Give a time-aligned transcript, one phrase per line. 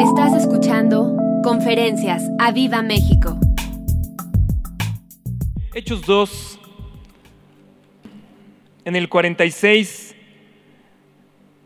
[0.00, 3.40] Estás escuchando Conferencias a Viva México.
[5.72, 6.60] Hechos 2,
[8.84, 10.14] en el 46,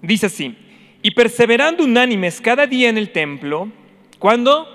[0.00, 0.56] dice así,
[1.02, 3.68] y perseverando unánimes cada día en el templo,
[4.20, 4.68] ¿cuándo?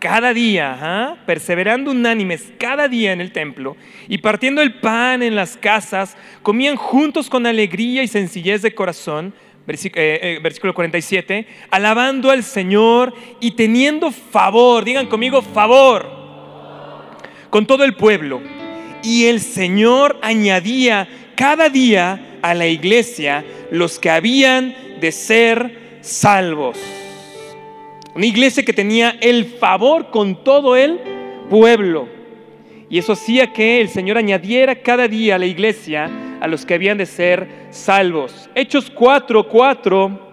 [0.00, 3.76] Cada día, perseverando unánimes cada día en el templo,
[4.08, 9.34] y partiendo el pan en las casas, comían juntos con alegría y sencillez de corazón,
[10.42, 16.08] versículo 47, alabando al Señor y teniendo favor, digan conmigo favor,
[17.50, 18.40] con todo el pueblo.
[19.02, 26.76] Y el Señor añadía cada día a la iglesia los que habían de ser salvos.
[28.14, 30.98] Una iglesia que tenía el favor con todo el
[31.48, 32.08] pueblo.
[32.88, 36.10] Y eso hacía que el Señor añadiera cada día a la iglesia
[36.40, 38.48] a los que habían de ser salvos.
[38.54, 40.30] Hechos 4, 4,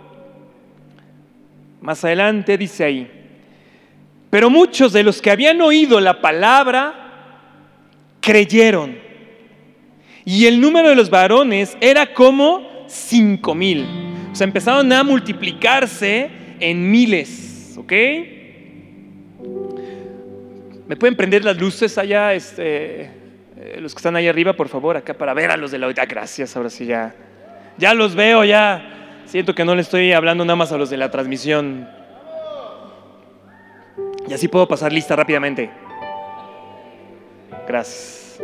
[1.81, 3.11] más adelante dice ahí,
[4.29, 7.07] pero muchos de los que habían oído la palabra
[8.21, 8.97] creyeron.
[10.25, 13.85] Y el número de los varones era como cinco mil.
[14.31, 17.93] O sea, empezaron a multiplicarse en miles, ¿ok?
[20.87, 22.33] ¿Me pueden prender las luces allá?
[22.33, 23.09] Este,
[23.59, 25.87] eh, los que están ahí arriba, por favor, acá para ver a los de la
[25.87, 26.05] audiencia.
[26.05, 27.15] Gracias, ahora sí ya.
[27.77, 29.23] Ya los veo, ya.
[29.25, 31.89] Siento que no le estoy hablando nada más a los de la transmisión.
[34.27, 35.71] Y así puedo pasar lista rápidamente.
[37.67, 38.39] Gracias.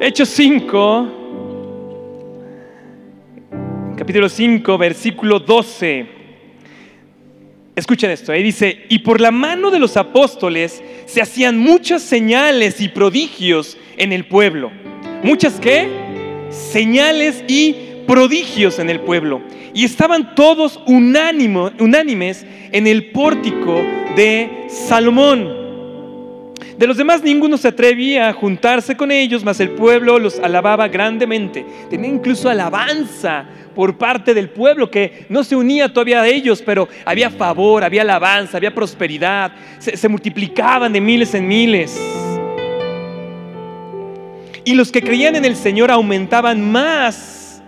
[0.00, 1.08] Hechos 5,
[3.98, 6.21] capítulo 5, versículo 12.
[7.74, 12.82] Escuchen esto, ahí dice, y por la mano de los apóstoles se hacían muchas señales
[12.82, 14.70] y prodigios en el pueblo.
[15.22, 15.88] ¿Muchas qué?
[16.50, 17.74] Señales y
[18.06, 19.40] prodigios en el pueblo.
[19.72, 23.80] Y estaban todos unánimes en el pórtico
[24.16, 25.61] de Salomón.
[26.82, 30.88] De los demás ninguno se atrevía a juntarse con ellos, mas el pueblo los alababa
[30.88, 31.64] grandemente.
[31.88, 36.88] Tenía incluso alabanza por parte del pueblo que no se unía todavía a ellos, pero
[37.04, 41.96] había favor, había alabanza, había prosperidad, se, multiplicaban de miles en miles.
[44.64, 47.62] Y los que creían en el Señor aumentaban más,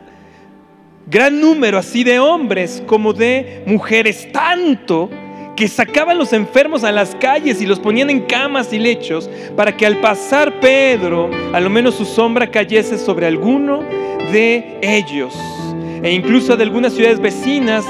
[1.06, 5.08] gran número así de hombres como de mujeres, tanto
[5.56, 9.76] que sacaban los enfermos a las calles y los ponían en camas y lechos para
[9.76, 13.82] que al pasar Pedro, a lo menos su sombra cayese sobre alguno
[14.32, 15.34] de ellos
[16.02, 17.84] e incluso de algunas ciudades vecinas,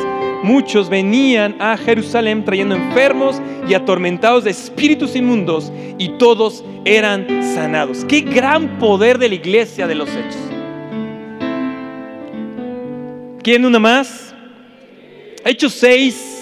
[0.45, 8.05] muchos venían a Jerusalén trayendo enfermos y atormentados de espíritus inmundos y todos eran sanados.
[8.05, 10.37] Qué gran poder de la iglesia de los hechos.
[13.43, 14.33] ¿Quién una más?
[15.45, 16.34] Hechos 6,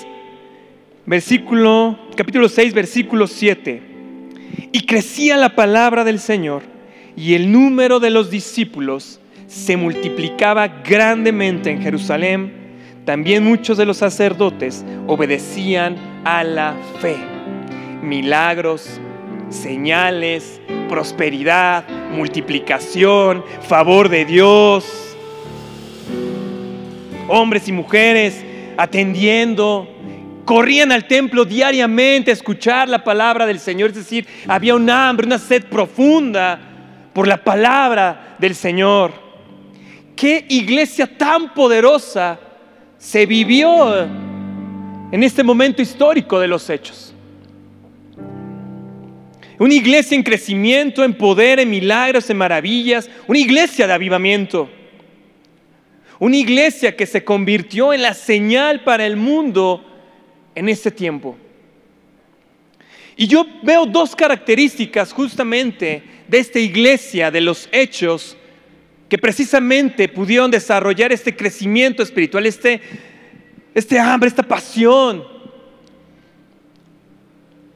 [1.07, 3.83] versículo, capítulo 6, versículo 7.
[4.73, 6.63] Y crecía la palabra del Señor
[7.17, 12.53] y el número de los discípulos se multiplicaba grandemente en Jerusalén,
[13.05, 17.17] también muchos de los sacerdotes obedecían a la fe.
[18.03, 19.01] Milagros,
[19.51, 25.17] señales, prosperidad, multiplicación, favor de Dios.
[27.29, 28.45] Hombres y mujeres
[28.77, 29.89] atendiendo,
[30.45, 35.27] corrían al templo diariamente a escuchar la palabra del Señor, es decir, había un hambre,
[35.27, 36.59] una sed profunda
[37.13, 39.23] por la palabra del Señor
[40.23, 42.39] qué iglesia tan poderosa
[42.97, 47.13] se vivió en este momento histórico de los hechos.
[49.59, 53.11] Una iglesia en crecimiento, en poder, en milagros, en maravillas.
[53.27, 54.71] Una iglesia de avivamiento.
[56.21, 59.85] Una iglesia que se convirtió en la señal para el mundo
[60.55, 61.37] en este tiempo.
[63.17, 68.37] Y yo veo dos características justamente de esta iglesia de los hechos
[69.09, 72.81] que precisamente pudieron desarrollar este crecimiento espiritual, este,
[73.75, 75.23] este hambre, esta pasión.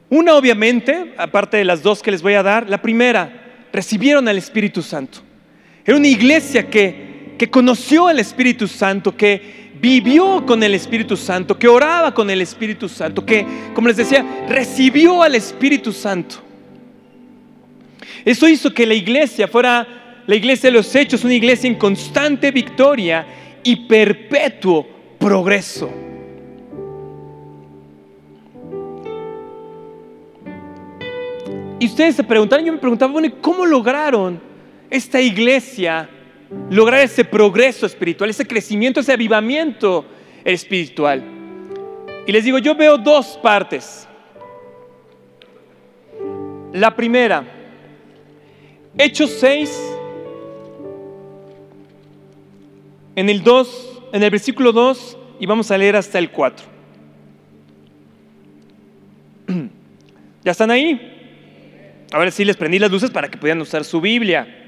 [0.09, 4.39] Una obviamente, aparte de las dos que les voy a dar, la primera, recibieron al
[4.39, 5.19] Espíritu Santo.
[5.85, 11.59] Era una iglesia que, que conoció al Espíritu Santo, que vivió con el Espíritu Santo,
[11.59, 16.37] que oraba con el Espíritu Santo, que, como les decía, recibió al Espíritu Santo.
[18.25, 22.51] Eso hizo que la iglesia fuera la iglesia de los hechos, una iglesia en constante
[22.51, 23.27] victoria
[23.63, 24.87] y perpetuo
[25.19, 25.91] progreso.
[31.79, 34.41] Y ustedes se preguntaron, yo me preguntaba, bueno, ¿cómo lograron
[34.91, 36.09] esta iglesia
[36.71, 40.05] lograr ese progreso espiritual, ese crecimiento, ese avivamiento
[40.45, 41.23] espiritual?
[42.27, 44.09] Y les digo, yo veo dos partes.
[46.73, 47.45] La primera,
[48.99, 49.97] Hechos 6,
[53.15, 56.67] en el 2, en el versículo 2, y vamos a leer hasta el 4.
[60.45, 62.07] ¿Ya están ahí?
[62.13, 64.66] Ahora sí les prendí las luces para que pudieran usar su Biblia.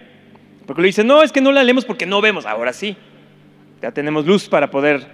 [0.68, 2.44] Porque le dicen, no, es que no la leemos porque no vemos.
[2.44, 2.94] Ahora sí,
[3.80, 5.08] ya tenemos luz para poder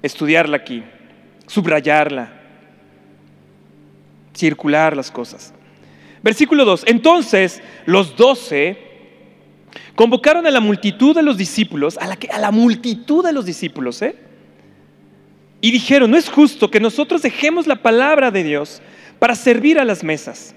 [0.00, 0.82] estudiarla aquí,
[1.46, 2.32] subrayarla,
[4.34, 5.52] circular las cosas.
[6.22, 6.84] Versículo 2.
[6.86, 8.78] Entonces los doce
[9.94, 14.00] convocaron a la multitud de los discípulos, a la, a la multitud de los discípulos,
[14.00, 14.16] ¿eh?
[15.60, 18.80] Y dijeron, no es justo que nosotros dejemos la palabra de Dios
[19.18, 20.54] para servir a las mesas.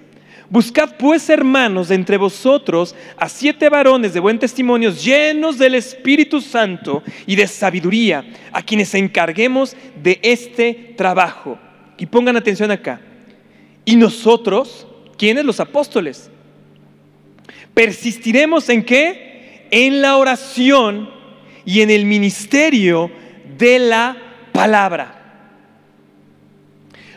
[0.54, 7.02] Buscad pues, hermanos, entre vosotros a siete varones de buen testimonio, llenos del Espíritu Santo
[7.26, 11.58] y de sabiduría, a quienes encarguemos de este trabajo.
[11.98, 13.02] Y pongan atención acá.
[13.84, 14.86] Y nosotros,
[15.18, 15.44] ¿quiénes?
[15.44, 16.30] Los apóstoles.
[17.74, 19.68] Persistiremos en qué?
[19.72, 21.10] En la oración
[21.66, 23.10] y en el ministerio
[23.58, 24.16] de la
[24.52, 25.50] palabra.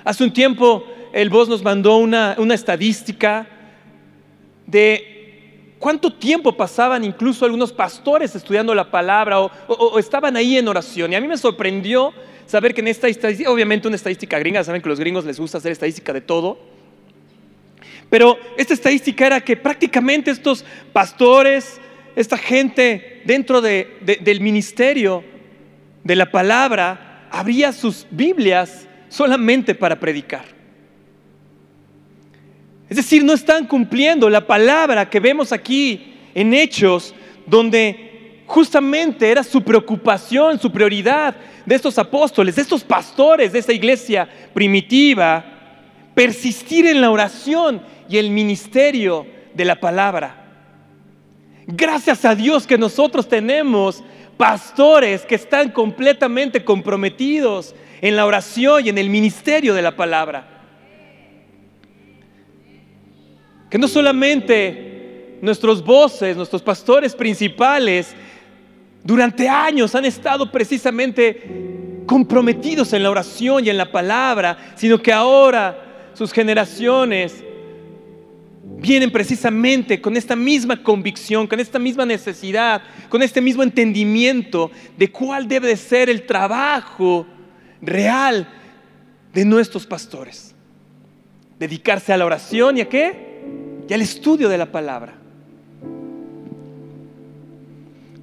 [0.04, 3.46] Hace un tiempo el voz nos mandó una, estadística
[4.66, 11.12] de cuánto tiempo pasaban incluso algunos pastores estudiando la palabra o, estaban ahí en oración.
[11.12, 12.12] Y a mí me sorprendió
[12.44, 15.40] saber que en esta estadística, obviamente una estadística gringa, saben que a los gringos les
[15.40, 16.58] gusta hacer estadística de todo,
[18.10, 21.80] pero esta estadística era que prácticamente estos pastores,
[22.14, 25.24] esta gente dentro del ministerio
[26.04, 30.55] de la palabra, abría sus Biblias solamente para predicar.
[32.88, 37.14] Es decir, no están cumpliendo la palabra que vemos aquí en Hechos,
[37.46, 41.34] donde justamente era su preocupación, su prioridad
[41.64, 45.44] de estos apóstoles, de estos pastores de esta iglesia primitiva,
[46.14, 50.44] persistir en la oración y el ministerio de la palabra.
[51.66, 54.04] Gracias a Dios que nosotros tenemos
[54.36, 60.55] pastores que están completamente comprometidos en la oración y en el ministerio de la palabra.
[63.76, 68.14] Que no solamente nuestros voces, nuestros pastores principales,
[69.04, 75.12] durante años han estado precisamente comprometidos en la oración y en la palabra, sino que
[75.12, 77.44] ahora sus generaciones
[78.78, 82.80] vienen precisamente con esta misma convicción, con esta misma necesidad,
[83.10, 87.26] con este mismo entendimiento de cuál debe de ser el trabajo
[87.82, 88.48] real
[89.34, 90.54] de nuestros pastores.
[91.58, 93.25] Dedicarse a la oración y a qué?
[93.88, 95.14] Y al estudio de la palabra.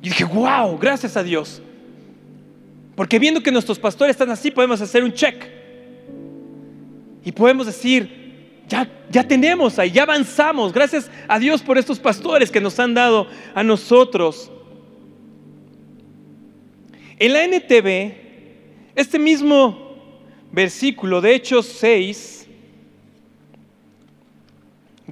[0.01, 1.61] Y dije, wow, gracias a Dios.
[2.95, 5.45] Porque viendo que nuestros pastores están así, podemos hacer un check.
[7.23, 8.23] Y podemos decir,
[8.67, 10.73] ya, ya tenemos ahí, ya avanzamos.
[10.73, 14.51] Gracias a Dios por estos pastores que nos han dado a nosotros.
[17.17, 18.13] En la NTV,
[18.95, 19.95] este mismo
[20.51, 22.42] versículo de Hechos 6,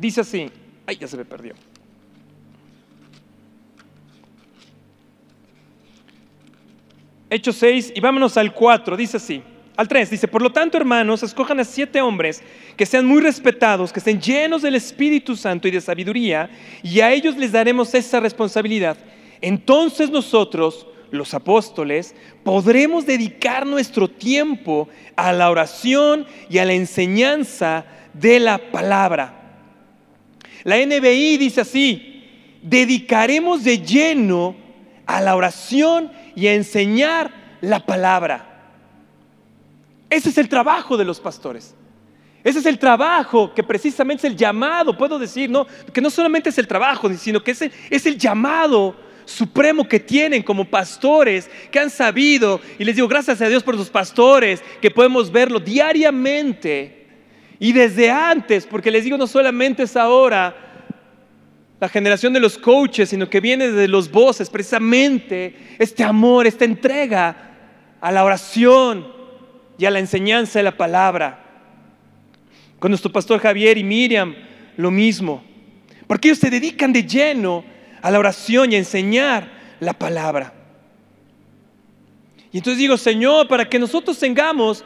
[0.02, 0.50] Dice así,
[0.88, 1.54] ay, ya se me perdió.
[7.30, 9.44] Hechos 6 y vámonos al 4, dice así.
[9.78, 12.42] Al 3 dice, por lo tanto, hermanos, escojan a siete hombres
[12.76, 16.50] que sean muy respetados, que estén llenos del Espíritu Santo y de sabiduría,
[16.82, 18.98] y a ellos les daremos esa responsabilidad.
[19.40, 27.86] Entonces nosotros, los apóstoles, podremos dedicar nuestro tiempo a la oración y a la enseñanza
[28.14, 29.41] de la palabra.
[30.64, 32.24] La NBI dice así,
[32.62, 34.56] dedicaremos de lleno
[35.06, 38.48] a la oración y a enseñar la palabra.
[40.10, 41.76] Ese es el trabajo de los pastores.
[42.44, 45.68] Ese es el trabajo que precisamente es el llamado, puedo decir, ¿no?
[45.94, 50.00] que no solamente es el trabajo, sino que es el, es el llamado supremo que
[50.00, 54.64] tienen como pastores, que han sabido, y les digo gracias a Dios por los pastores,
[54.82, 57.01] que podemos verlo diariamente
[57.64, 60.56] y desde antes, porque les digo, no solamente es ahora
[61.80, 66.66] la generación de los coaches, sino que viene de los voces, precisamente este amor, esta
[66.66, 67.52] entrega
[68.02, 69.06] a la oración
[69.78, 71.46] y a la enseñanza de la palabra.
[72.80, 74.34] Con nuestro pastor Javier y Miriam,
[74.76, 75.44] lo mismo.
[76.08, 77.64] Porque ellos se dedican de lleno
[78.02, 80.52] a la oración y a enseñar la palabra.
[82.52, 84.84] Y entonces digo, Señor, para que nosotros tengamos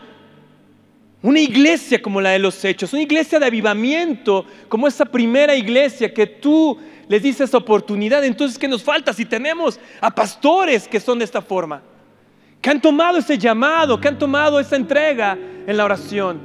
[1.22, 6.14] una iglesia como la de los hechos, una iglesia de avivamiento, como esa primera iglesia
[6.14, 8.24] que tú les dices oportunidad.
[8.24, 11.82] Entonces, ¿qué nos falta si tenemos a pastores que son de esta forma?
[12.66, 16.42] que han tomado ese llamado, que han tomado esa entrega en la oración.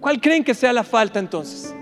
[0.00, 1.74] ¿Cuál creen que sea la falta entonces?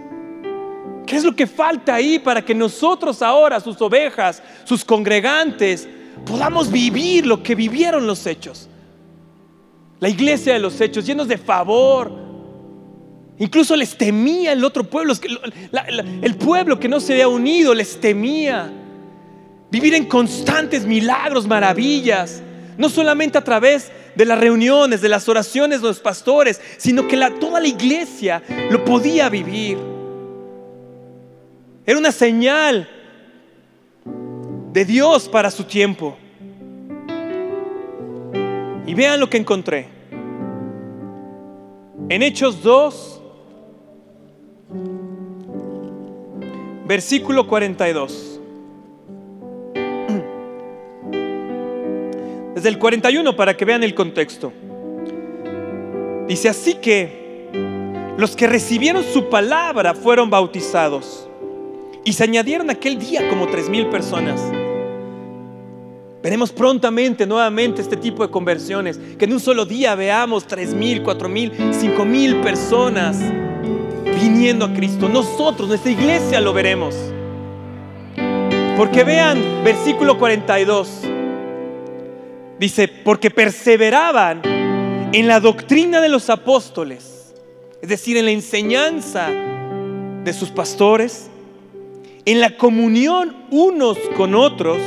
[1.07, 5.89] ¿Qué es lo que falta ahí para que nosotros ahora, sus ovejas, sus congregantes,
[6.25, 8.69] podamos vivir lo que vivieron los hechos?
[10.00, 12.12] La iglesia de los hechos, llenos de favor.
[13.38, 15.15] Incluso les temía el otro pueblo,
[16.23, 18.73] el pueblo que no se había unido les temía.
[19.71, 22.43] Vivir en constantes milagros, maravillas,
[22.79, 27.19] no solamente a través de las reuniones, de las oraciones de los pastores, sino que
[27.38, 29.79] toda la iglesia lo podía vivir.
[31.85, 32.88] Era una señal
[34.73, 36.17] de Dios para su tiempo.
[38.87, 39.88] Y vean lo que encontré.
[42.09, 43.23] En Hechos 2,
[46.87, 48.40] versículo 42.
[52.55, 54.52] Desde el 41 para que vean el contexto.
[56.28, 57.26] Dice así que
[58.16, 61.28] los que recibieron su palabra fueron bautizados
[62.05, 64.40] y se añadieron aquel día como tres mil personas.
[66.26, 71.04] Veremos prontamente nuevamente este tipo de conversiones, que en un solo día veamos tres mil,
[71.04, 73.21] cuatro mil, cinco mil personas
[74.21, 75.09] viniendo a Cristo.
[75.09, 76.97] Nosotros, nuestra iglesia lo veremos.
[78.76, 81.02] Porque vean versículo 42.
[82.59, 84.42] Dice, porque perseveraban
[85.12, 87.37] en la doctrina de los apóstoles,
[87.80, 91.30] es decir, en la enseñanza de sus pastores,
[92.25, 94.78] en la comunión unos con otros,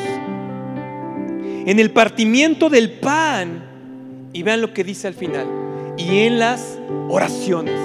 [1.65, 3.63] en el partimiento del pan.
[4.33, 5.47] Y vean lo que dice al final.
[5.97, 6.77] Y en las
[7.09, 7.75] oraciones.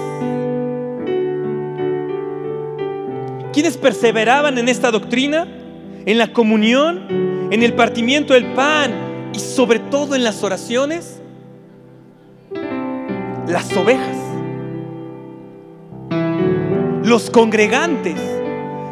[3.53, 5.47] ¿Quiénes perseveraban en esta doctrina?
[6.07, 11.21] En la comunión, en el partimiento del pan y sobre todo en las oraciones.
[13.47, 14.17] Las ovejas.
[17.05, 18.21] Los congregantes.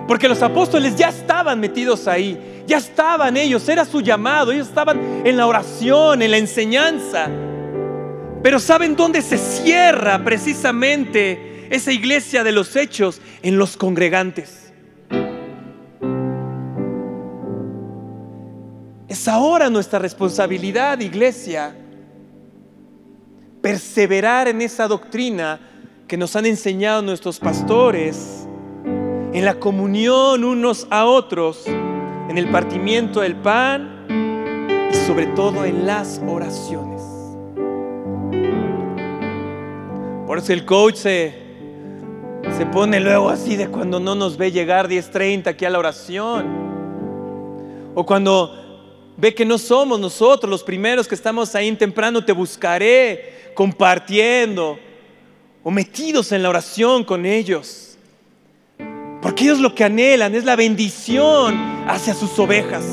[0.06, 2.38] Porque los apóstoles ya estaban metidos ahí.
[2.66, 7.28] Ya estaban ellos, era su llamado, ellos estaban en la oración, en la enseñanza.
[8.42, 13.20] Pero ¿saben dónde se cierra precisamente esa iglesia de los hechos?
[13.42, 14.72] En los congregantes.
[19.08, 21.76] Es ahora nuestra responsabilidad, iglesia,
[23.60, 25.60] perseverar en esa doctrina
[26.08, 28.46] que nos han enseñado nuestros pastores,
[29.32, 31.64] en la comunión unos a otros
[32.32, 34.06] en el partimiento del pan
[34.90, 37.02] y sobre todo en las oraciones.
[40.26, 41.34] Por eso el coach se,
[42.56, 46.46] se pone luego así de cuando no nos ve llegar 10.30 aquí a la oración.
[47.94, 53.52] O cuando ve que no somos nosotros los primeros que estamos ahí temprano, te buscaré
[53.54, 54.78] compartiendo
[55.62, 57.91] o metidos en la oración con ellos.
[59.22, 62.84] Porque ellos lo que anhelan es la bendición hacia sus ovejas.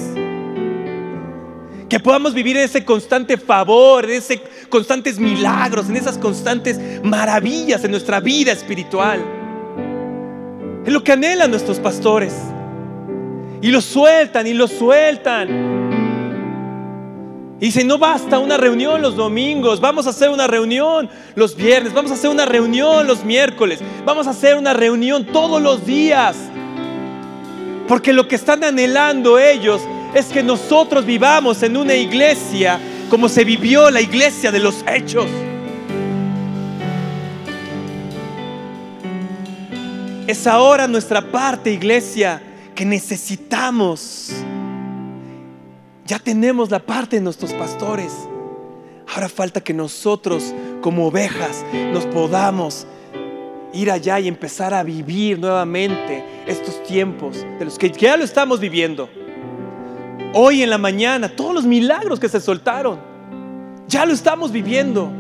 [1.89, 7.83] Que podamos vivir en ese constante favor, en esos constantes milagros, en esas constantes maravillas
[7.83, 9.19] en nuestra vida espiritual.
[10.86, 12.36] Es lo que anhelan nuestros pastores.
[13.63, 15.78] Y lo sueltan y lo sueltan.
[17.60, 21.94] Y dice, no basta una reunión los domingos, vamos a hacer una reunión los viernes,
[21.94, 26.38] vamos a hacer una reunión los miércoles, vamos a hacer una reunión todos los días.
[27.88, 29.82] Porque lo que están anhelando ellos
[30.13, 35.28] es que nosotros vivamos en una iglesia como se vivió la iglesia de los hechos.
[40.28, 42.42] Es ahora nuestra parte, iglesia,
[42.75, 44.32] que necesitamos
[46.10, 48.12] ya tenemos la parte de nuestros pastores.
[49.13, 51.63] Ahora falta que nosotros como ovejas
[51.94, 52.88] nos podamos
[53.74, 58.60] ir allá y empezar a vivir nuevamente estos tiempos de los que ya lo estamos
[58.60, 59.08] viviendo.
[60.34, 63.00] Hoy en la mañana, todos los milagros que se soltaron,
[63.88, 65.12] ya lo estamos viviendo.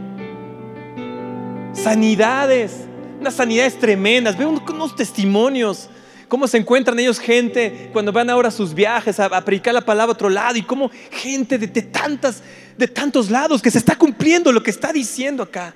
[1.73, 2.87] Sanidades,
[3.19, 4.35] unas sanidades tremendas.
[4.35, 5.87] Veo unos testimonios
[6.29, 10.11] cómo se encuentran ellos gente cuando van ahora a sus viajes a, predicar la palabra
[10.11, 12.41] a otro lado y cómo gente de, tantas,
[12.77, 15.73] de tantos lados que se está cumpliendo lo que está diciendo acá.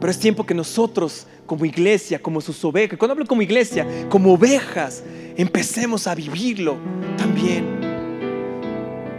[0.00, 4.34] Pero es tiempo que nosotros como iglesia, como sus ovejas, cuando hablo como iglesia, como
[4.34, 5.02] ovejas,
[5.36, 6.76] empecemos a vivirlo
[7.16, 7.78] también.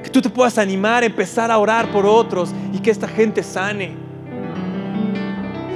[0.03, 3.43] Que tú te puedas animar a empezar a orar por otros y que esta gente
[3.43, 4.08] sane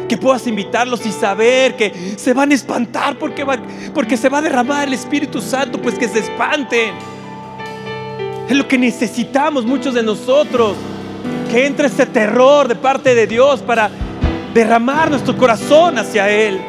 [0.08, 3.46] que puedas invitarlos y saber que se van a espantar porque,
[3.94, 6.94] porque se va a derramar el Espíritu Santo, pues que se espanten.
[8.50, 10.76] Es lo que necesitamos muchos de nosotros.
[11.50, 13.90] Que entre ese terror de parte de Dios para
[14.54, 16.60] derramar nuestro corazón hacia Él.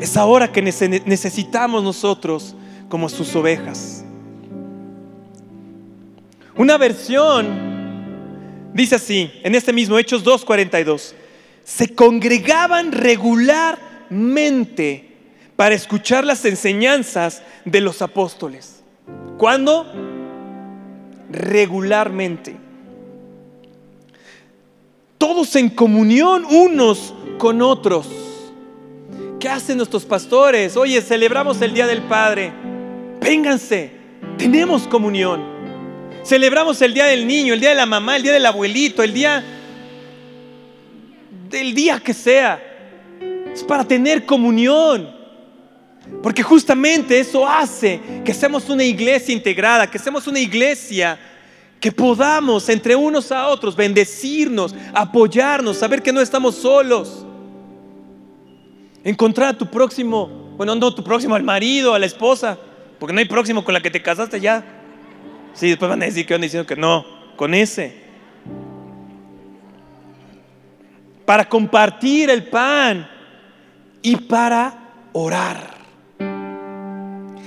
[0.00, 2.54] Es ahora que necesitamos nosotros
[2.88, 4.04] como sus ovejas.
[6.56, 7.67] Una versión
[8.72, 11.12] dice así, en este mismo Hechos 2.42,
[11.64, 15.04] se congregaban regularmente
[15.56, 18.82] para escuchar las enseñanzas de los apóstoles.
[19.36, 19.86] ¿Cuándo?
[21.30, 22.56] Regularmente.
[25.18, 28.08] Todos en comunión unos con otros.
[29.40, 30.76] ¿Qué hacen nuestros pastores?
[30.76, 32.52] Oye, celebramos el Día del Padre.
[33.20, 33.90] Vénganse,
[34.36, 35.57] tenemos comunión.
[36.24, 39.14] Celebramos el Día del Niño, el Día de la Mamá, el Día del Abuelito, el
[39.14, 39.44] Día
[41.48, 42.62] del día que sea.
[43.52, 45.16] Es para tener comunión.
[46.22, 51.18] Porque justamente eso hace que seamos una iglesia integrada, que seamos una iglesia
[51.78, 57.24] que podamos entre unos a otros bendecirnos, apoyarnos, saber que no estamos solos.
[59.04, 62.58] Encontrar a tu próximo, bueno, no tu próximo, al marido, a la esposa,
[62.98, 64.77] porque no hay próximo con la que te casaste ya.
[65.58, 67.92] Sí, después van a decir que van diciendo que no, con ese.
[71.24, 73.10] Para compartir el pan
[74.00, 74.72] y para
[75.12, 75.74] orar.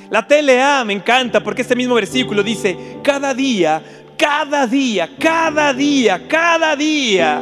[0.09, 3.81] La TLA me encanta porque este mismo versículo dice, cada día,
[4.17, 7.41] cada día, cada día, cada día,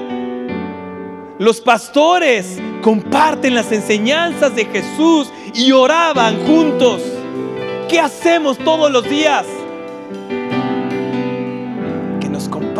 [1.40, 7.02] los pastores comparten las enseñanzas de Jesús y oraban juntos.
[7.90, 9.48] ¿Qué hacemos todos los días?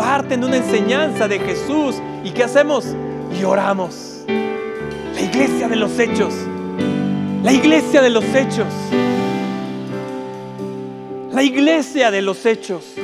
[0.00, 1.96] Comparten una enseñanza de Jesús.
[2.24, 2.86] ¿Y qué hacemos?
[3.38, 4.24] Y oramos.
[4.26, 6.32] La iglesia de los hechos.
[7.42, 8.66] La iglesia de los hechos.
[11.32, 12.94] La iglesia de los hechos.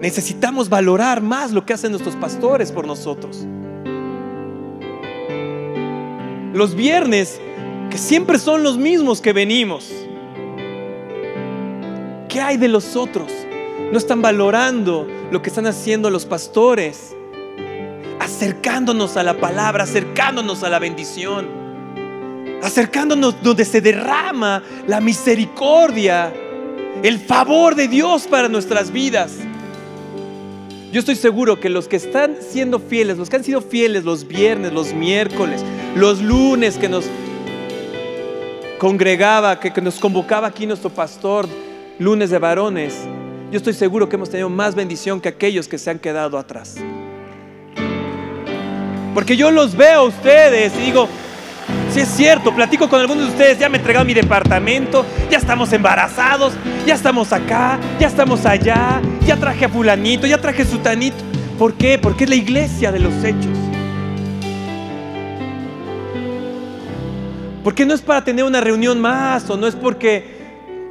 [0.00, 3.44] Necesitamos valorar más lo que hacen nuestros pastores por nosotros.
[6.52, 7.40] Los viernes,
[7.90, 9.92] que siempre son los mismos que venimos.
[12.34, 13.30] ¿Qué hay de los otros?
[13.92, 17.14] No están valorando lo que están haciendo los pastores,
[18.18, 21.46] acercándonos a la palabra, acercándonos a la bendición,
[22.60, 26.34] acercándonos donde se derrama la misericordia,
[27.04, 29.34] el favor de Dios para nuestras vidas.
[30.90, 34.26] Yo estoy seguro que los que están siendo fieles, los que han sido fieles los
[34.26, 37.04] viernes, los miércoles, los lunes que nos
[38.80, 41.46] congregaba, que, nos convocaba aquí nuestro pastor,
[41.98, 42.94] lunes de varones,
[43.50, 46.76] yo estoy seguro que hemos tenido más bendición que aquellos que se han quedado atrás.
[49.14, 51.08] Porque yo los veo a ustedes y digo,
[51.92, 55.72] si es cierto, platico con algunos de ustedes, ya me entregaron mi departamento, ya estamos
[55.72, 56.54] embarazados,
[56.84, 61.16] ya estamos acá, ya estamos allá, ya traje a fulanito, ya traje a sutanito.
[61.56, 61.98] ¿Por qué?
[61.98, 63.56] Porque es la iglesia de los hechos.
[67.62, 70.33] Porque no es para tener una reunión más o no es porque,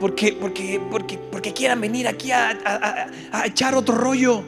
[0.04, 3.08] porque, porque, porque, porque quieran venir aquí a,
[3.46, 4.44] echar otro rollo.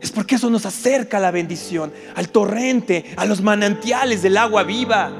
[0.00, 4.62] Es porque eso nos acerca a la bendición, al torrente, a los manantiales del agua
[4.62, 5.10] viva.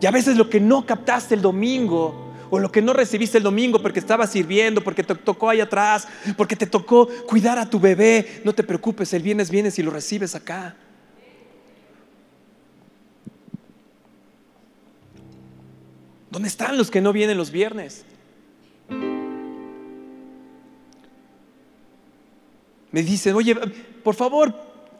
[0.00, 3.44] Y a veces lo que no captaste el domingo, o lo que no recibiste el
[3.44, 7.78] domingo porque estabas sirviendo, porque te tocó ahí atrás, porque te tocó cuidar a tu
[7.78, 10.74] bebé, no te preocupes, el viernes vienes y lo recibes acá.
[16.30, 18.04] ¿Dónde están los que no vienen los viernes?
[22.90, 23.54] Me dicen, oye,
[24.02, 24.54] por favor,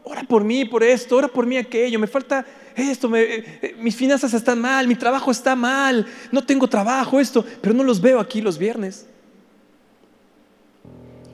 [0.04, 2.44] ora por mí, por esto, ora por mí aquello, me falta
[2.76, 7.44] esto, eh, eh, mis finanzas están mal, mi trabajo está mal, no tengo trabajo, esto,
[7.60, 9.06] pero no los veo aquí los viernes.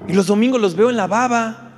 [0.07, 1.71] Y los domingos los veo en la baba.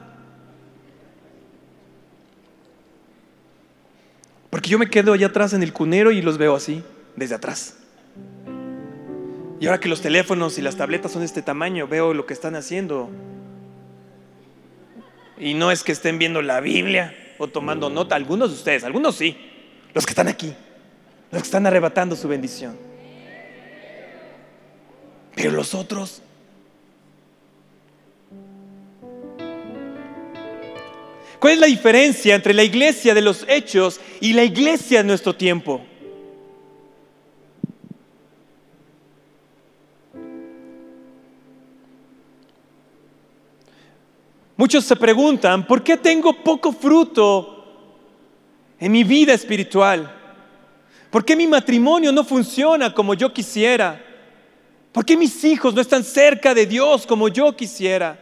[4.51, 6.83] Porque yo me quedo allá atrás en el cunero y los veo así,
[7.15, 7.77] desde atrás.
[9.59, 12.35] Y ahora que los teléfonos y las tabletas son de este tamaño, veo lo que
[12.35, 13.09] están haciendo.
[15.39, 19.17] Y no es que estén viendo la Biblia o tomando nota, algunos de ustedes, algunos
[19.17, 19.37] sí,
[19.95, 20.55] los que están aquí,
[21.31, 22.77] los que están arrebatando su bendición.
[25.35, 26.23] Pero los otros...
[31.39, 35.35] ¿Cuál es la diferencia entre la iglesia de los hechos y la iglesia de nuestro
[35.35, 35.85] tiempo?
[44.57, 47.65] Muchos se preguntan, ¿por qué tengo poco fruto
[48.79, 50.13] en mi vida espiritual?
[51.11, 54.03] ¿Por qué mi matrimonio no funciona como yo quisiera?
[54.93, 58.19] ¿Por qué mis hijos no están cerca de Dios como yo quisiera?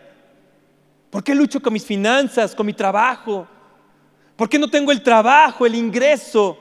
[1.08, 3.46] ¿Por qué lucho con mis finanzas, con mi trabajo?
[4.34, 6.58] ¿Por qué no tengo el trabajo, el ingreso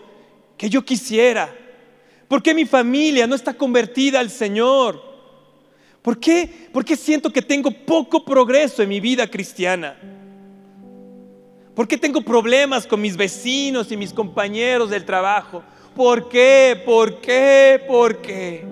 [0.56, 1.52] que yo quisiera?
[2.28, 5.13] ¿Por qué mi familia no está convertida al Señor?
[6.04, 9.96] ¿Por qué, ¿Por qué siento que tengo poco progreso en mi vida cristiana?
[11.74, 15.64] ¿Por qué tengo problemas con mis vecinos y mis compañeros del trabajo?
[15.96, 16.80] ¿Por qué?
[16.86, 17.82] ¿Por qué?
[17.88, 18.66] ¿Por qué?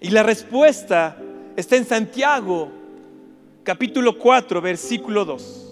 [0.00, 1.20] Y la respuesta
[1.56, 2.70] está en Santiago,
[3.64, 5.65] capítulo 4, versículo 2.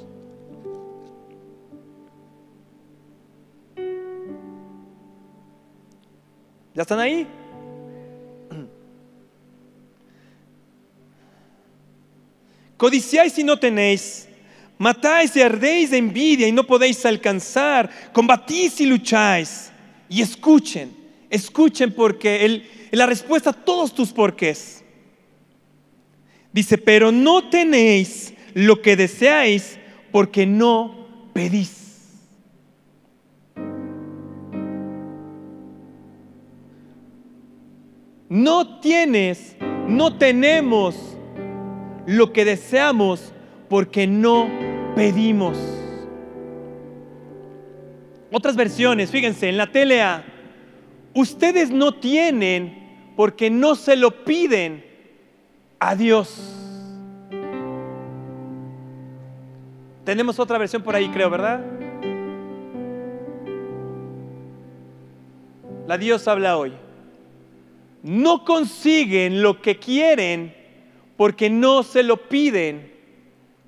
[6.75, 7.27] ¿Ya están ahí?
[12.77, 14.29] Codiciáis y no tenéis,
[14.77, 19.71] matáis y ardéis de envidia y no podéis alcanzar, combatís y lucháis.
[20.09, 20.97] Y escuchen,
[21.31, 24.83] escuchen porque el, la respuesta a todos tus porqués.
[26.53, 29.79] Dice, pero no tenéis lo que deseáis
[30.13, 31.84] porque no pedís.
[38.29, 39.57] No tienes,
[39.87, 41.17] no tenemos
[42.07, 43.33] lo que deseamos
[43.69, 44.49] porque no
[44.97, 45.59] pedimos.
[48.33, 50.25] Otras versiones, fíjense, en la TLA,
[51.15, 54.85] ustedes no tienen porque no se lo piden
[55.79, 56.51] a Dios.
[60.05, 61.61] Tenemos otra versión por ahí, creo, ¿verdad?
[65.87, 66.73] La Dios habla hoy
[68.05, 70.55] no consiguen lo que quieren
[71.17, 72.93] porque no se lo piden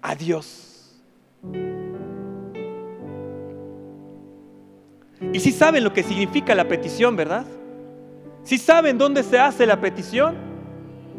[0.03, 1.01] a Dios.
[5.33, 7.47] Y si saben lo que significa la petición, ¿verdad?
[8.43, 10.37] Si saben dónde se hace la petición,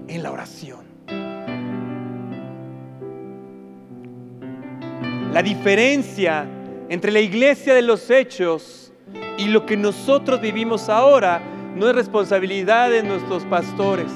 [0.07, 0.85] en la oración.
[5.33, 6.47] La diferencia
[6.87, 8.93] entre la iglesia de los hechos
[9.39, 11.41] y lo que nosotros vivimos ahora
[11.75, 14.11] no es responsabilidad de nuestros pastores.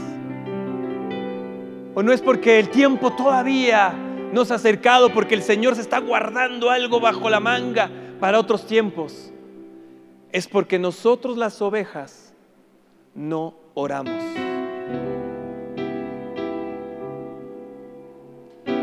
[1.94, 3.94] O no es porque el tiempo todavía
[4.32, 8.66] nos ha acercado, porque el Señor se está guardando algo bajo la manga para otros
[8.66, 9.32] tiempos.
[10.32, 12.34] Es porque nosotros las ovejas
[13.14, 14.24] no oramos.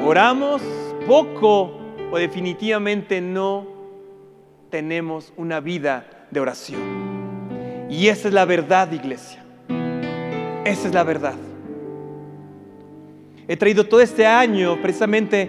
[0.04, 0.62] Oramos
[1.06, 1.78] poco
[2.10, 3.66] o definitivamente no
[4.70, 7.17] tenemos una vida de oración.
[7.88, 9.42] Y esa es la verdad, iglesia.
[10.64, 11.34] Esa es la verdad.
[13.46, 15.48] He traído todo este año, precisamente,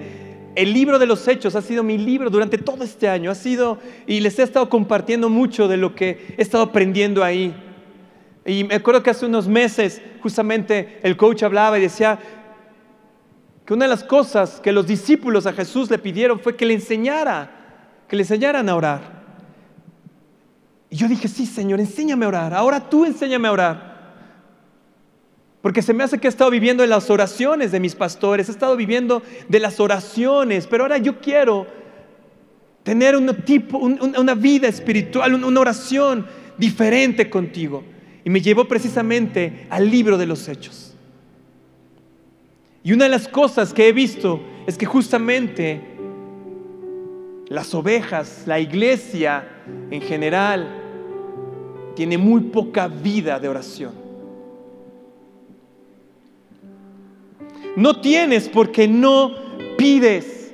[0.55, 3.29] el libro de los hechos ha sido mi libro durante todo este año.
[3.29, 7.53] Ha sido, y les he estado compartiendo mucho de lo que he estado aprendiendo ahí.
[8.45, 12.19] Y me acuerdo que hace unos meses, justamente, el coach hablaba y decía
[13.65, 16.73] que una de las cosas que los discípulos a Jesús le pidieron fue que le
[16.73, 17.51] enseñara,
[18.07, 19.18] que le enseñaran a orar.
[20.89, 22.53] Y yo dije, sí, Señor, enséñame a orar.
[22.53, 23.89] Ahora tú enséñame a orar.
[25.61, 28.51] Porque se me hace que he estado viviendo de las oraciones de mis pastores, he
[28.51, 31.67] estado viviendo de las oraciones, pero ahora yo quiero
[32.83, 36.25] tener un tipo, una vida espiritual, una oración
[36.57, 37.83] diferente contigo.
[38.23, 40.95] Y me llevó precisamente al libro de los hechos.
[42.83, 45.88] Y una de las cosas que he visto es que justamente
[47.49, 49.47] las ovejas, la iglesia
[49.89, 50.67] en general,
[51.95, 53.93] tiene muy poca vida de oración.
[57.75, 59.33] No tienes porque no
[59.77, 60.53] pides.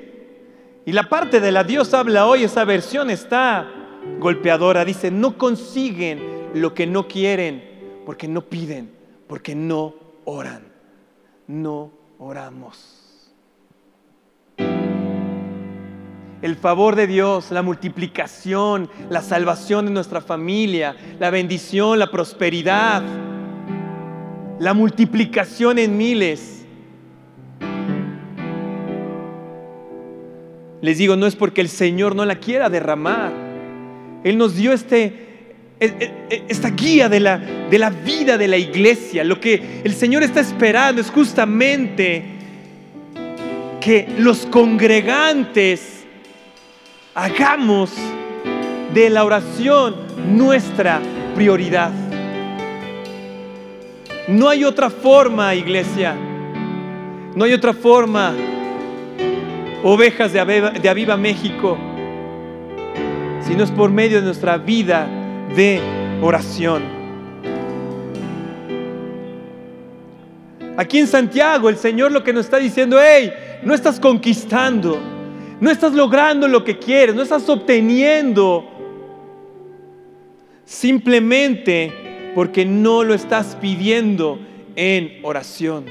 [0.85, 3.69] Y la parte de la Dios habla hoy, esa versión está
[4.19, 4.85] golpeadora.
[4.85, 6.19] Dice, no consiguen
[6.53, 7.63] lo que no quieren
[8.05, 8.91] porque no piden,
[9.27, 10.63] porque no oran.
[11.47, 13.04] No oramos.
[16.41, 23.01] El favor de Dios, la multiplicación, la salvación de nuestra familia, la bendición, la prosperidad,
[24.59, 26.65] la multiplicación en miles.
[30.81, 33.31] Les digo, no es porque el Señor no la quiera derramar.
[34.23, 35.25] Él nos dio este,
[35.79, 39.23] e, e, e, esta guía de la, de la vida de la iglesia.
[39.23, 42.23] Lo que el Señor está esperando es justamente
[43.81, 45.94] que los congregantes
[47.15, 47.93] hagamos
[48.93, 49.95] de la oración
[50.27, 50.99] nuestra
[51.33, 51.91] prioridad.
[54.27, 56.15] No hay otra forma, iglesia.
[57.35, 58.33] No hay otra forma,
[59.83, 61.77] ovejas de Aviva, de Aviva México,
[63.41, 65.05] si no es por medio de nuestra vida
[65.53, 65.81] de
[66.21, 66.83] oración.
[70.77, 74.97] Aquí en Santiago el Señor lo que nos está diciendo, hey, no estás conquistando,
[75.59, 78.69] no estás logrando lo que quieres, no estás obteniendo
[80.65, 84.39] simplemente porque no lo estás pidiendo
[84.75, 85.85] en oración.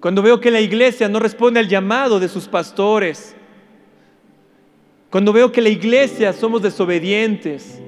[0.00, 3.36] Cuando veo que la iglesia no responde al llamado de sus pastores,
[5.10, 7.80] cuando veo que la iglesia somos desobedientes,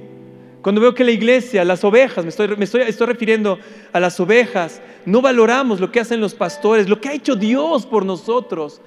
[0.64, 3.58] cuando veo que la iglesia, las ovejas, me estoy, me estoy, estoy refiriendo
[3.92, 7.84] a las ovejas, no valoramos lo que hacen los pastores, lo que ha hecho Dios
[7.84, 8.80] por nosotros.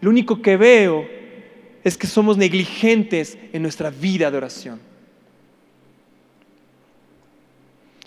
[0.00, 1.06] Lo único que veo
[1.84, 4.80] es que somos negligentes en nuestra vida de oración.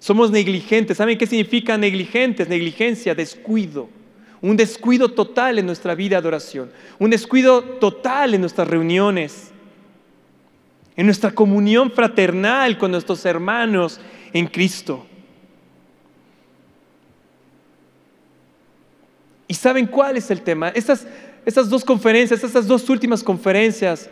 [0.01, 0.97] Somos negligentes.
[0.97, 2.49] ¿Saben qué significa negligentes?
[2.49, 3.87] Negligencia, descuido.
[4.41, 6.71] Un descuido total en nuestra vida de oración.
[6.99, 9.53] Un descuido total en nuestras reuniones.
[10.97, 14.01] En nuestra comunión fraternal con nuestros hermanos
[14.33, 15.05] en Cristo.
[19.47, 20.69] ¿Y saben cuál es el tema?
[20.69, 21.05] Estas,
[21.69, 24.09] dos conferencias, estas dos últimas conferencias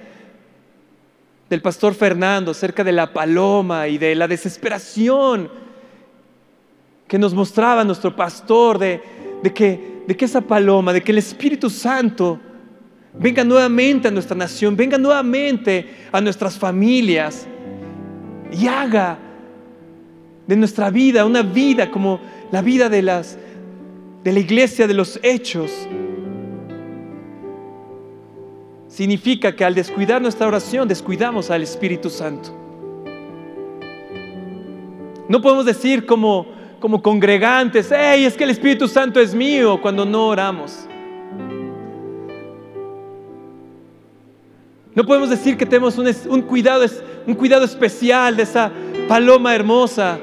[1.50, 5.50] del pastor Fernando acerca de la paloma y de la desesperación
[7.10, 9.04] que nos mostraba nuestro pastor de,
[9.44, 12.40] de que de que esa paloma, de que el Espíritu Santo
[13.20, 17.48] venga nuevamente a nuestra nación, venga nuevamente a nuestras familias
[18.52, 19.18] y haga
[20.48, 22.20] de nuestra vida una vida como
[22.52, 23.38] la vida de las
[24.24, 25.72] de la iglesia de los hechos.
[28.88, 32.56] Significa que al descuidar nuestra oración descuidamos al Espíritu Santo.
[35.28, 40.06] No podemos decir como como congregantes, hey, es que el Espíritu Santo es mío cuando
[40.06, 40.88] no oramos.
[44.96, 46.86] No podemos decir que tenemos un, cuidado,
[47.28, 48.72] un cuidado especial de esa
[49.08, 50.18] paloma hermosa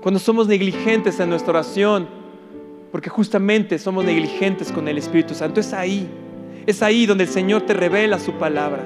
[0.00, 2.08] cuando somos negligentes en nuestra oración,
[2.92, 5.60] porque justamente somos negligentes con el Espíritu Santo.
[5.60, 6.08] Es ahí,
[6.64, 8.84] es ahí donde el Señor te revela su palabra.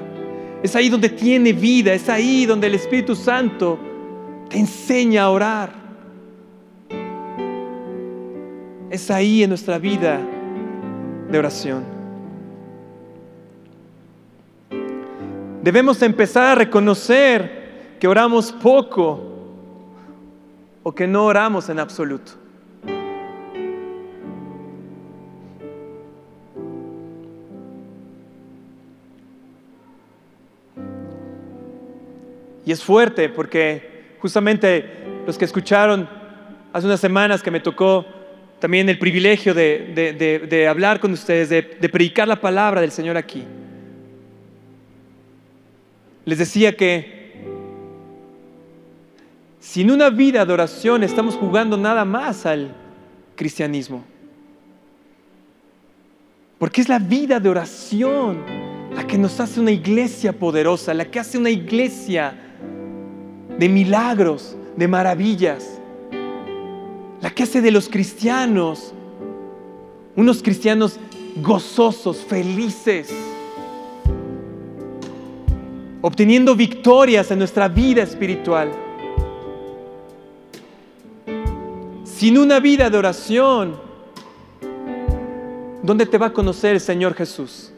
[0.63, 3.77] Es ahí donde tiene vida, es ahí donde el Espíritu Santo
[4.49, 5.83] te enseña a orar.
[8.93, 10.21] es ahí en nuestra vida
[11.27, 11.92] de oración.
[15.63, 19.23] Debemos empezar a reconocer que oramos poco
[20.83, 22.33] o que no oramos en absoluto.
[32.65, 34.85] Y es fuerte porque justamente
[35.25, 36.09] los que escucharon
[36.73, 38.05] hace unas semanas que me tocó
[38.59, 43.45] también el privilegio de, hablar con ustedes, de, predicar la palabra del Señor aquí.
[46.25, 47.23] Les decía que
[49.59, 52.75] sin una vida de oración estamos jugando nada más al
[53.35, 54.03] cristianismo.
[56.59, 58.43] Porque es la vida de oración
[58.95, 62.33] la que nos hace una iglesia poderosa, la que hace una iglesia
[63.57, 65.79] de milagros, de maravillas
[67.23, 68.93] la que hace de los cristianos
[70.17, 70.99] unos cristianos
[71.37, 73.13] gozosos, felices,
[76.05, 78.69] obteniendo victorias en nuestra vida espiritual.
[82.03, 83.79] Sin una vida de oración,
[85.81, 87.71] ¿dónde te va a conocer el Señor Jesús?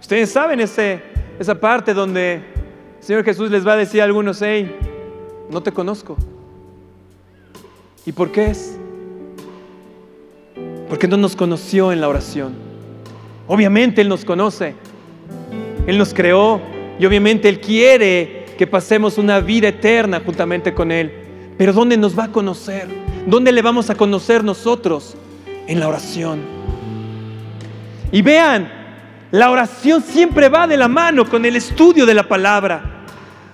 [0.00, 1.02] Ustedes saben ese,
[1.38, 4.74] esa parte donde el Señor Jesús les va a decir a algunos, hey,
[5.50, 6.16] no te conozco.
[8.06, 8.78] ¿Y por qué es?
[10.88, 12.67] Porque no nos conoció en la oración.
[13.48, 14.74] Obviamente Él nos conoce.
[15.86, 16.60] Él nos creó
[16.98, 21.10] y obviamente Él quiere que pasemos una vida eterna juntamente con Él.
[21.56, 22.86] Pero ¿dónde nos va a conocer?
[23.26, 25.16] ¿Dónde le vamos a conocer nosotros?
[25.66, 26.40] En la oración.
[28.12, 28.70] Y vean,
[29.30, 33.04] la oración siempre va de la mano con el estudio de la palabra.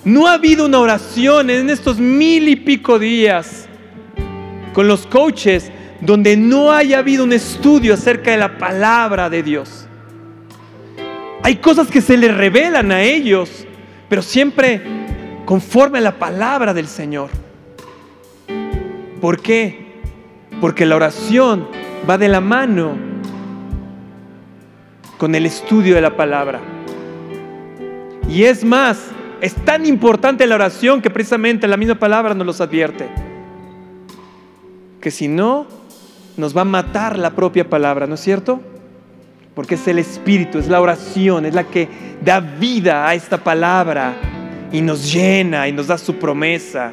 [0.05, 3.69] No ha habido una oración en estos mil y pico días
[4.73, 9.84] con los coaches donde no haya habido un estudio acerca de la palabra de Dios.
[11.45, 13.67] Hay cosas que se les revelan a ellos,
[14.09, 14.81] pero siempre
[15.45, 17.29] conforme a la palabra del Señor.
[19.21, 20.01] ¿Por qué?
[20.59, 21.69] Porque la oración
[22.09, 22.97] va de la mano
[25.19, 26.63] con el estudio de la palabra.
[28.27, 29.11] Y es más,
[29.43, 33.07] es tan importante la oración que precisamente la misma palabra nos los advierte.
[34.99, 35.67] Que si no,
[36.39, 38.63] nos va a matar la propia palabra, ¿no es cierto?
[39.55, 41.89] Porque es el Espíritu, es la oración, es la que
[42.21, 44.15] da vida a esta palabra
[44.73, 46.93] y nos llena y nos da su promesa.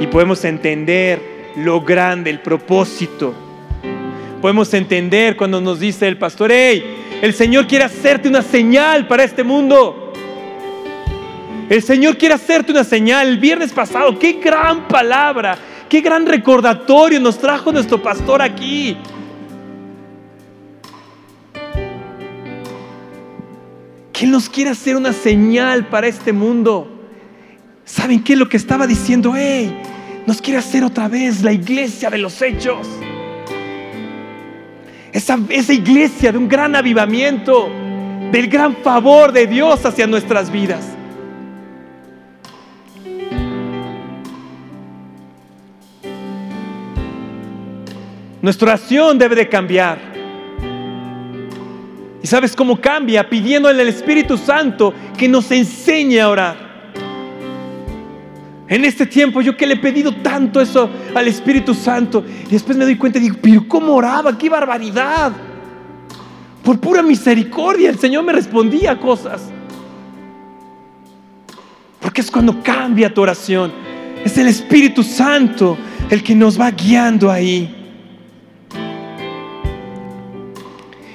[0.00, 3.32] Y podemos entender lo grande, el propósito.
[4.40, 9.24] Podemos entender cuando nos dice el pastor, hey, el Señor quiere hacerte una señal para
[9.24, 10.12] este mundo.
[11.68, 13.28] El Señor quiere hacerte una señal.
[13.28, 18.96] El viernes pasado, qué gran palabra, qué gran recordatorio nos trajo nuestro pastor aquí.
[24.18, 26.90] Que Él nos quiere hacer una señal para este mundo.
[27.84, 29.32] ¿Saben qué es lo que estaba diciendo?
[29.36, 29.72] Hey,
[30.26, 32.88] nos quiere hacer otra vez la iglesia de los hechos.
[35.12, 37.70] Esa, esa iglesia de un gran avivamiento,
[38.32, 40.84] del gran favor de Dios hacia nuestras vidas.
[48.42, 50.17] Nuestra oración debe de cambiar.
[52.22, 53.28] ¿Y sabes cómo cambia?
[53.28, 56.68] Pidiéndole al Espíritu Santo que nos enseñe a orar.
[58.68, 62.76] En este tiempo yo que le he pedido tanto eso al Espíritu Santo y después
[62.76, 64.36] me doy cuenta y digo, pero ¿cómo oraba?
[64.36, 65.32] ¡Qué barbaridad!
[66.62, 69.50] Por pura misericordia el Señor me respondía cosas.
[71.98, 73.72] Porque es cuando cambia tu oración.
[74.22, 75.78] Es el Espíritu Santo
[76.10, 77.77] el que nos va guiando ahí.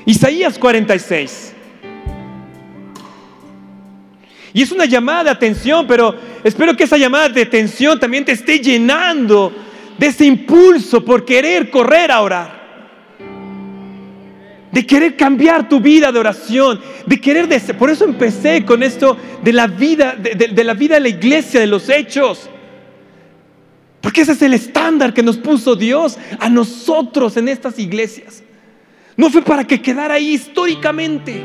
[0.05, 1.53] Isaías 46.
[4.53, 8.33] Y es una llamada de atención, pero espero que esa llamada de atención también te
[8.33, 9.51] esté llenando
[9.97, 12.63] de ese impulso por querer correr a orar.
[14.71, 19.53] De querer cambiar tu vida de oración, de querer, por eso empecé con esto de
[19.53, 22.49] la vida, de la vida de la iglesia, de los hechos.
[24.01, 28.43] Porque ese es el estándar que nos puso Dios a nosotros en estas iglesias.
[29.15, 31.41] No fue para que quedara ahí históricamente.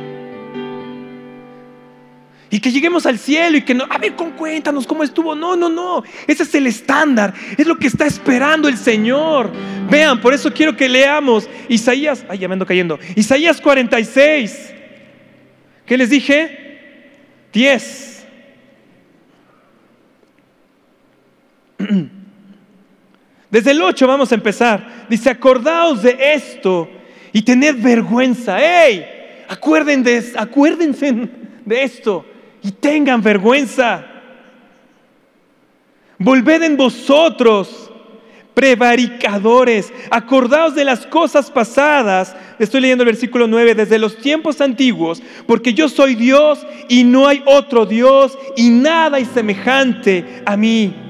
[2.50, 5.34] Y que lleguemos al cielo y que no, a ver, con cuéntanos cómo estuvo.
[5.34, 6.02] No, no, no.
[6.26, 7.34] Ese es el estándar.
[7.58, 9.52] Es lo que está esperando el Señor.
[9.90, 12.24] Vean, por eso quiero que leamos Isaías.
[12.28, 12.98] Ay, ya me ando cayendo.
[13.16, 14.72] Isaías 46.
[15.84, 17.50] ¿Qué les dije?
[17.52, 18.26] 10.
[23.50, 25.06] Desde el 8 vamos a empezar.
[25.10, 26.90] Dice, acordaos de esto
[27.32, 28.58] y tened vergüenza.
[28.60, 29.04] ¡Ey!
[29.48, 31.28] Acuérdense, acuérdense
[31.64, 32.24] de esto
[32.62, 34.04] y tengan vergüenza.
[36.18, 37.90] Volved en vosotros,
[38.52, 42.36] prevaricadores, acordaos de las cosas pasadas.
[42.58, 47.26] Estoy leyendo el versículo 9, desde los tiempos antiguos, porque yo soy Dios y no
[47.26, 51.07] hay otro Dios y nada es semejante a mí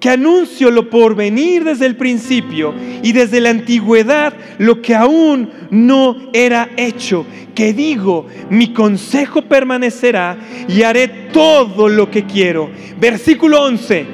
[0.00, 5.50] que anuncio lo por venir desde el principio y desde la antigüedad lo que aún
[5.70, 10.36] no era hecho, que digo, mi consejo permanecerá
[10.68, 12.70] y haré todo lo que quiero.
[13.00, 14.06] Versículo 11,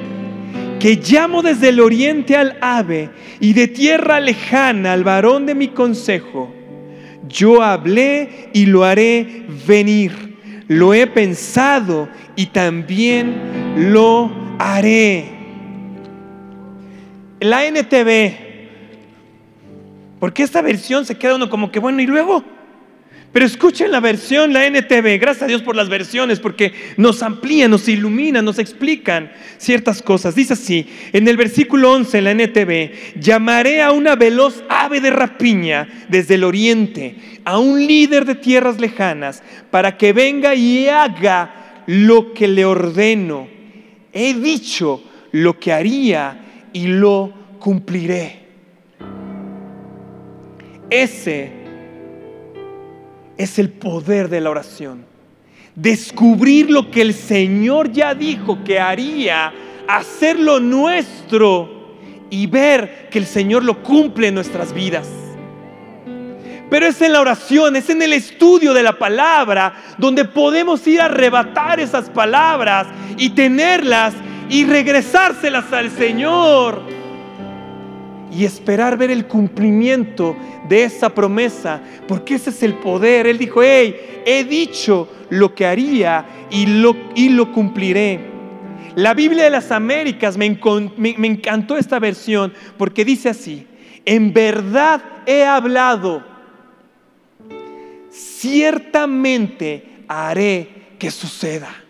[0.79, 5.69] que llamo desde el oriente al ave y de tierra lejana al varón de mi
[5.69, 6.53] consejo.
[7.27, 10.33] Yo hablé y lo haré venir.
[10.67, 13.35] Lo he pensado y también
[13.91, 15.42] lo haré
[17.43, 18.33] la NTV,
[20.19, 22.43] porque esta versión se queda uno como que bueno, y luego,
[23.33, 27.71] pero escuchen la versión, la NTV, gracias a Dios por las versiones, porque nos amplían,
[27.71, 30.35] nos iluminan, nos explican ciertas cosas.
[30.35, 36.05] Dice así, en el versículo 11, la NTV, llamaré a una veloz ave de rapiña
[36.09, 42.33] desde el oriente, a un líder de tierras lejanas, para que venga y haga lo
[42.33, 43.47] que le ordeno.
[44.13, 46.42] He dicho lo que haría
[46.73, 48.43] y lo cumpliré.
[50.89, 51.51] Ese
[53.37, 55.05] es el poder de la oración.
[55.75, 59.53] Descubrir lo que el Señor ya dijo que haría,
[59.87, 61.97] hacerlo nuestro
[62.29, 65.07] y ver que el Señor lo cumple en nuestras vidas.
[66.69, 71.01] Pero es en la oración, es en el estudio de la palabra donde podemos ir
[71.01, 74.13] a arrebatar esas palabras y tenerlas
[74.53, 76.83] y regresárselas al Señor
[78.31, 80.37] y esperar ver el cumplimiento
[80.69, 83.25] de esa promesa, porque ese es el poder.
[83.25, 83.95] Él dijo, hey,
[84.27, 88.19] he dicho lo que haría y lo, y lo cumpliré.
[88.93, 90.55] La Biblia de las Américas me,
[90.97, 93.65] me encantó esta versión porque dice así,
[94.05, 96.23] en verdad he hablado,
[98.11, 100.67] ciertamente haré
[100.99, 101.83] que suceda.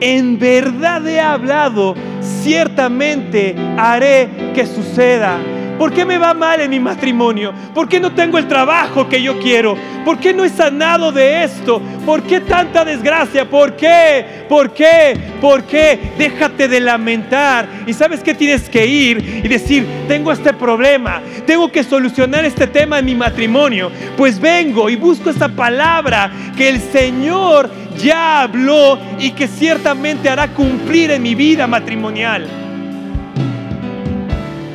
[0.00, 1.94] En verdad he hablado,
[2.42, 5.38] ciertamente haré que suceda.
[5.78, 7.52] ¿Por qué me va mal en mi matrimonio?
[7.74, 9.76] ¿Por qué no tengo el trabajo que yo quiero?
[10.04, 11.80] ¿Por qué no he sanado de esto?
[12.06, 13.48] ¿Por qué tanta desgracia?
[13.48, 14.44] ¿Por qué?
[14.48, 15.18] ¿Por qué?
[15.40, 16.12] ¿Por qué?
[16.16, 17.66] Déjate de lamentar.
[17.86, 22.66] ¿Y sabes qué tienes que ir y decir, tengo este problema, tengo que solucionar este
[22.66, 23.90] tema en mi matrimonio?
[24.16, 27.68] Pues vengo y busco esa palabra que el Señor
[27.98, 32.48] ya habló y que ciertamente hará cumplir en mi vida matrimonial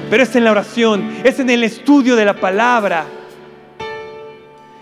[0.09, 3.05] pero es en la oración, es en el estudio de la palabra.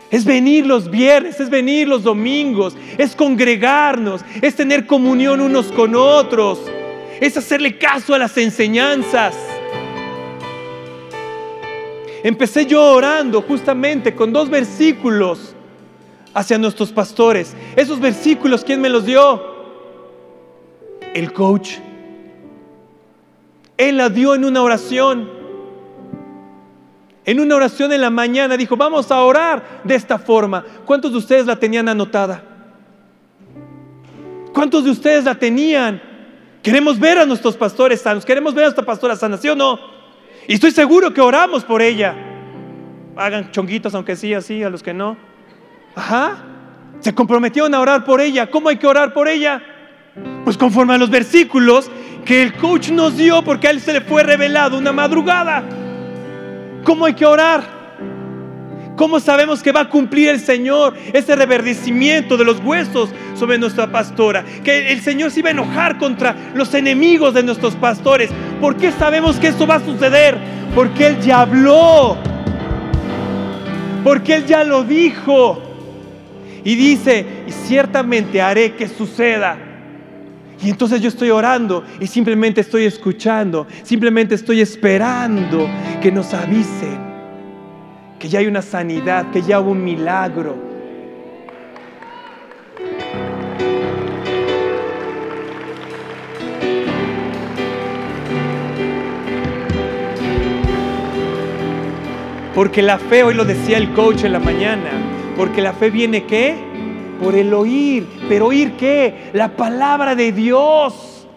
[0.09, 5.95] Es venir los viernes, es venir los domingos, es congregarnos, es tener comunión unos con
[5.95, 6.59] otros,
[7.19, 9.35] es hacerle caso a las enseñanzas.
[12.23, 15.56] Empecé yo orando justamente con dos versículos
[16.37, 17.55] hacia nuestros pastores.
[17.75, 19.41] Esos versículos, ¿quién me los dio?
[21.15, 21.77] El coach.
[23.75, 25.27] Él la dio en una oración.
[27.25, 30.63] En una oración en la mañana dijo, vamos a orar de esta forma.
[30.85, 32.43] ¿Cuántos de ustedes la tenían anotada?
[34.53, 35.99] ¿Cuántos de ustedes la tenían?
[36.61, 39.79] Queremos ver a nuestros pastores sanos, queremos ver a nuestra pastora sana, ¿sí o no?
[40.47, 42.15] Y estoy seguro que oramos por ella.
[43.15, 45.26] Hagan chonguitos, aunque sí, así, a los que no.
[45.97, 46.37] Ajá.
[46.99, 48.49] Se comprometieron a orar por ella.
[48.49, 49.61] ¿Cómo hay que orar por ella?
[50.43, 51.89] Pues conforme a los versículos
[52.23, 55.63] que el coach nos dio porque a él se le fue revelado una madrugada.
[56.83, 57.75] ¿Cómo hay que orar?
[58.95, 63.91] ¿Cómo sabemos que va a cumplir el Señor ese reverdecimiento de los huesos sobre nuestra
[63.91, 64.43] pastora?
[64.63, 68.29] Que el Señor se iba a enojar contra los enemigos de nuestros pastores.
[68.61, 70.37] ¿Por qué sabemos que esto va a suceder?
[70.73, 72.17] Porque Él ya habló.
[74.03, 75.66] Porque Él ya lo dijo.
[76.67, 79.57] Y dice, y ciertamente haré que suceda.
[80.61, 85.69] Y entonces yo estoy orando y simplemente estoy escuchando, simplemente estoy esperando
[86.01, 86.99] que nos avisen
[88.19, 90.57] que ya hay una sanidad, que ya hubo un milagro.
[102.53, 105.06] Porque la fe, hoy lo decía el coach en la mañana,
[105.37, 106.55] porque la fe viene qué?
[107.17, 108.07] por el oír.
[108.27, 109.29] ¿Pero oír qué?
[109.33, 111.27] La palabra de Dios.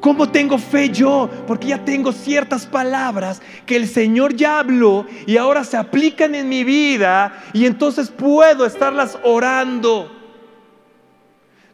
[0.00, 1.30] ¿Cómo tengo fe yo?
[1.46, 6.48] Porque ya tengo ciertas palabras que el Señor ya habló y ahora se aplican en
[6.48, 10.10] mi vida y entonces puedo estarlas orando.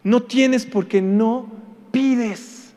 [0.04, 1.50] No tienes porque no
[1.90, 2.72] pides.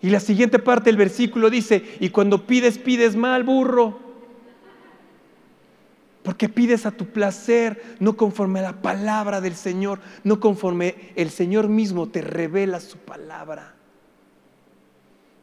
[0.00, 4.03] Y la siguiente parte del versículo dice, y cuando pides, pides mal, burro.
[6.24, 11.28] Porque pides a tu placer, no conforme a la palabra del Señor, no conforme el
[11.28, 13.74] Señor mismo te revela su palabra.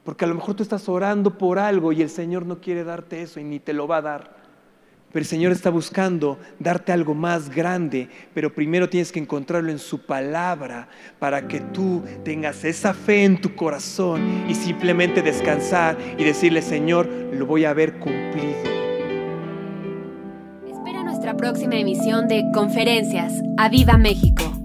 [0.04, 3.22] Porque a lo mejor tú estás orando por algo y el Señor no quiere darte
[3.22, 4.42] eso y ni te lo va a dar.
[5.12, 9.78] Pero el Señor está buscando darte algo más grande, pero primero tienes que encontrarlo en
[9.78, 10.88] su palabra
[11.20, 17.06] para que tú tengas esa fe en tu corazón y simplemente descansar y decirle, Señor,
[17.06, 18.91] lo voy a ver cumplido
[21.38, 23.34] próxima emisión de Conferencias.
[23.58, 24.61] ¡A Viva México!